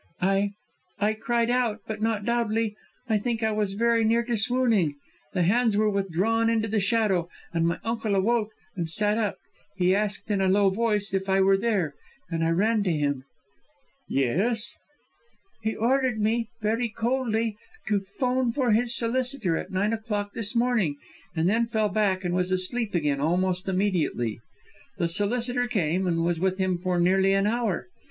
"I 0.23 0.53
I 0.99 1.13
cried 1.13 1.51
out, 1.51 1.81
but 1.85 2.01
not 2.01 2.25
loudly 2.25 2.75
I 3.07 3.19
think 3.19 3.43
I 3.43 3.51
was 3.51 3.73
very 3.73 4.03
near 4.03 4.23
to 4.23 4.35
swooning. 4.35 4.95
The 5.33 5.43
hands 5.43 5.77
were 5.77 5.91
withdrawn 5.91 6.49
into 6.49 6.67
the 6.67 6.79
shadow, 6.79 7.29
and 7.53 7.67
my 7.67 7.77
uncle 7.83 8.15
awoke 8.15 8.49
and 8.75 8.89
sat 8.89 9.19
up. 9.19 9.37
He 9.77 9.93
asked, 9.93 10.31
in 10.31 10.41
a 10.41 10.47
low 10.47 10.71
voice, 10.71 11.13
if 11.13 11.29
I 11.29 11.41
were 11.41 11.55
there, 11.55 11.93
and 12.31 12.43
I 12.43 12.49
ran 12.49 12.81
to 12.85 12.91
him." 12.91 13.25
"Yes." 14.09 14.75
"He 15.61 15.75
ordered 15.75 16.19
me, 16.19 16.49
very 16.63 16.89
coldly, 16.89 17.55
to 17.87 17.99
'phone 17.99 18.51
for 18.51 18.71
his 18.71 18.97
solicitor 18.97 19.55
at 19.55 19.69
nine 19.69 19.93
o'clock 19.93 20.31
this 20.33 20.55
morning, 20.55 20.95
and 21.35 21.47
then 21.47 21.67
fell 21.67 21.89
back, 21.89 22.23
and 22.25 22.33
was 22.33 22.49
asleep 22.49 22.95
again 22.95 23.19
almost 23.21 23.67
immediately. 23.69 24.39
The 24.97 25.07
solicitor 25.07 25.67
came, 25.67 26.07
and 26.07 26.25
was 26.25 26.39
with 26.39 26.57
him 26.57 26.79
for 26.79 26.99
nearly 26.99 27.33
an 27.33 27.45
hour. 27.45 27.85